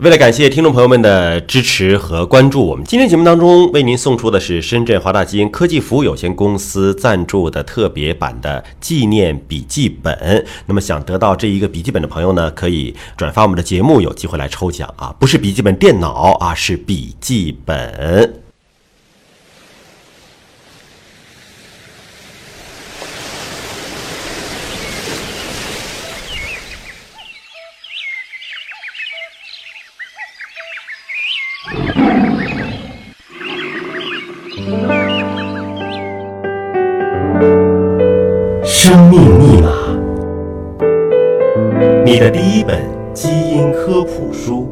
[0.00, 10.44] 为了感谢听众朋友们的支持和关注，我们今天节目当中为您送出的是深圳华大基因科技服务有限公司赞助的特别版的纪念笔记本。
[10.66, 15.14] 那么想得到这一个笔记本的朋友呢，可以转发我们的节目，有机会来抽奖啊！
[15.18, 18.45] 不是笔记本电脑啊，是笔记本。
[38.64, 39.70] 生命密码，
[42.04, 42.82] 你的第一本
[43.14, 44.66] 基因科普书。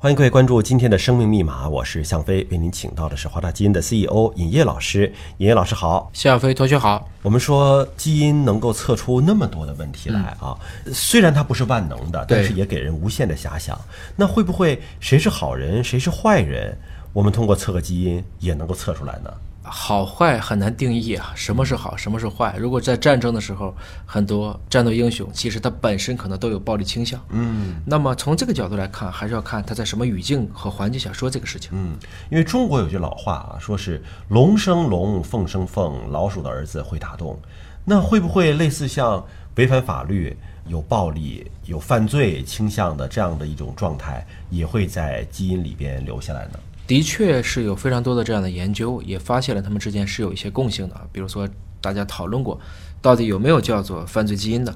[0.00, 5.12] 欢迎各位关注今天的生命密码，我是向飞，为您请到的是华大基因的 CEO 尹烨老师。
[5.38, 7.08] 尹烨老师好，向飞同学好。
[7.20, 10.56] 我们说基因能够测出那么多的问题来啊，
[10.94, 13.76] 虽然它不是万能的，但是也给人无限的遐想。
[14.14, 16.78] 那会不会谁是好人，谁是坏人？
[17.12, 19.34] 我们通过测个基因也能够测出来呢？
[19.70, 22.56] 好坏很难定义啊，什么是好，什么是坏？
[22.58, 23.74] 如果在战争的时候，
[24.04, 27.20] 很多战斗英雄其实他本身可能都有暴力倾向。
[27.30, 31.70] 嗯，那么从这个角度来看，还是要看他在什么语境和环境下说这个事情。
[31.72, 31.96] 嗯，
[32.30, 37.38] 因为中国有句老话啊，说是龙生龙，凤生凤，老鼠的儿子会打洞。
[37.84, 39.24] 那会不会类似像
[39.54, 46.58] 违反法律、有暴力、有犯罪倾向的这样的一种状态，也会在基因里边留下来呢？
[46.88, 50.98] 的确是有非常多的这样的研究，也发现了他们之间是有一些共性的。
[51.12, 51.46] 比如说，
[51.82, 52.58] 大家讨论过，
[53.02, 54.74] 到底有没有叫做犯罪基因的？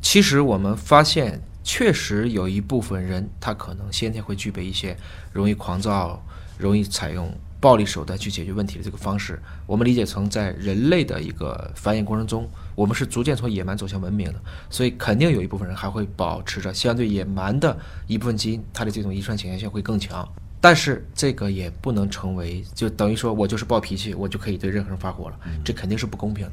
[0.00, 4.96] 其实我们发现，确实有一部分人，他可能先天会具备一些
[5.34, 6.24] 容易狂躁、
[6.56, 9.38] 容易采用暴力手段去解决问题的这个方式。
[9.66, 20.26] 我们理解成在人类的一个繁衍过程中，我们是逐渐从野蛮走向文明的，所以肯定有一部分人还会保持着相对野蛮的一部分基因，它的这种遗传倾向性会更强。
[20.60, 26.52] 但是这个也不能成为，就等于说我就是暴脾气，我就可以对任何人发火了，这肯定是不公平的。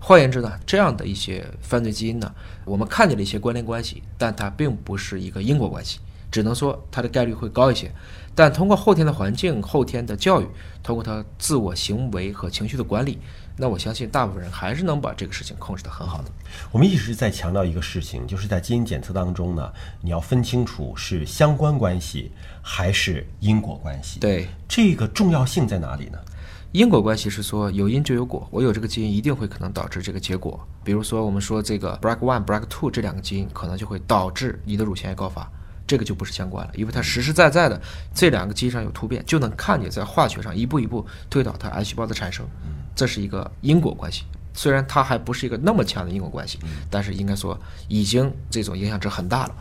[0.00, 6.00] 换言之呢，这样的一些犯罪基因呢，我们看见了一些关联关系，但它并不是一个因果关系，
[6.34, 7.88] 只能说它的概率会高一些。
[8.34, 10.48] 但通过后天的环境、后天的教育，
[10.82, 13.20] 通过他自我行为和情绪的管理。
[13.56, 16.24] 那我相信大部分人还是能把这个事情控制得很好的。
[16.72, 24.18] 我们一直在强调一个事情，就是在基因检测当中呢，你要分清楚是相关关系还是因果关系。
[24.18, 26.18] 对，这个重要性在哪里呢？
[26.72, 30.58] 因果关系是说有因就有果，我有这个基因一定会可能导致这个结果。
[30.82, 35.48] 比如说我们说这个 BRCA1、BRCA2 这两个基因可能就会导致你的乳腺癌高发，
[35.94, 37.80] 这个就不是相关了，因为它实实在在的
[38.12, 42.44] 这两个基因上有突变，就能看见在化学上一步一步推导它癌细胞的产生。
[42.96, 44.24] 这是一个因果关系，
[44.54, 46.58] 虽然它还不是一个那么强的因果关系，
[46.90, 47.56] 但是应该说
[47.86, 49.54] 已经这种影响值很大了。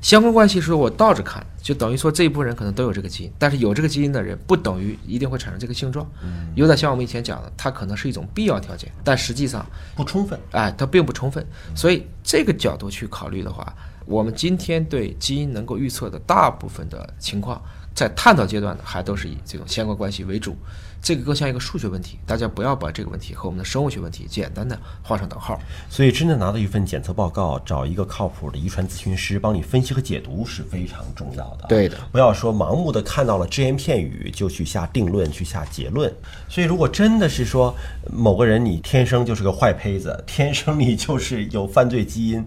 [0.00, 6.08] 相关关系是，我倒着看，就等于说这一部分人可能都有这个基因，但是有这个基因的人不等于一定会产生这个性状，
[6.54, 11.44] 有点像我们以前讲的，它可能是一种必要条件，但实际上不充分，哎，它并不充分。
[11.74, 13.74] 所以这个角度去考虑的话，
[14.06, 17.60] 我们今天对基因能够预测的大部分的情况。
[17.92, 20.56] 在探讨阶段呢，还都是以这种相关关系为主，
[21.02, 25.60] 这个更像一个数学问题，大家不要把这个问题和我们的生物学问题简单的画上等号。
[25.90, 31.66] 所以，真正拿到一份检测报告，找一个靠谱的遗传咨询师帮你分析和解读是非常重要的。
[31.68, 36.10] 对的，不要说盲目的看到了只言片语就去下定论、去下结论。
[36.48, 37.74] 所以，如果真的是说
[38.10, 42.46] 某个人你天生就是个坏胚子，天生你就是有犯罪基因。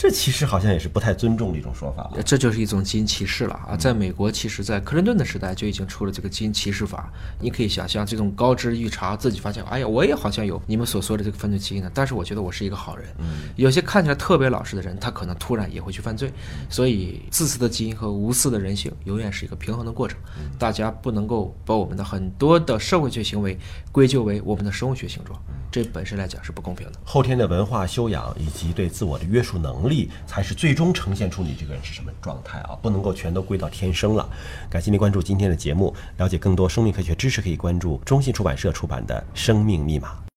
[0.00, 2.22] 这其实好像也是不太尊重的一种说法了。
[2.22, 3.76] 这就是一种基因歧视了啊！
[3.76, 7.12] 在美国，其实，在克林顿的时代就已经出了这个基因歧视法。
[7.40, 11.90] 你可以想象，这种高知预查自己发现，哎呀，我也好像有你们所说的这个犯罪基因呢。
[11.92, 13.08] 但是我觉得我是一个好人。
[13.18, 13.48] 嗯。
[13.56, 16.32] 有些看起来特别老实的人，他可能突然也会去犯罪。
[16.70, 20.16] 所以，自私的基因和无私的人性永远是一个平衡的过程。
[20.60, 23.58] 大家不能够把我们的很多的社会学行为
[23.90, 25.36] 归咎为我们的生物学形状。
[25.70, 26.98] 这本身来讲是不公平的。
[27.04, 32.76] 后天的文化修养以及对自我的约束能力，才是最终呈现出你这个人是什么状态啊！
[32.82, 34.28] 不能够全都归到天生了。
[34.70, 40.08] 感谢您关注今天的节目，了解更多生命科学知识，可以关注中信出版社出版的《生命密码》。